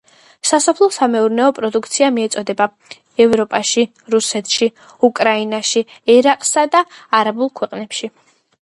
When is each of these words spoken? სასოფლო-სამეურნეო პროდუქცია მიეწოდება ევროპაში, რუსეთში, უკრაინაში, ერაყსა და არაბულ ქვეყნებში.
სასოფლო-სამეურნეო 0.51 1.49
პროდუქცია 1.59 2.09
მიეწოდება 2.15 2.67
ევროპაში, 3.27 3.85
რუსეთში, 4.15 4.71
უკრაინაში, 5.11 5.87
ერაყსა 6.19 6.67
და 6.77 6.87
არაბულ 7.21 7.59
ქვეყნებში. 7.63 8.17